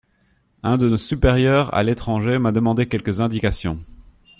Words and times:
Un 0.63 0.77
de 0.77 0.89
nos 0.89 0.97
supérieurs 0.97 1.71
à 1.75 1.83
l'étranger 1.83 2.39
m'a 2.39 2.51
demandé 2.51 2.87
quelques 2.87 3.21
indications. 3.21 3.77